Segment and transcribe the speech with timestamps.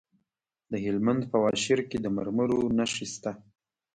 [0.71, 3.31] د هلمند په واشیر کې د مرمرو نښې شته.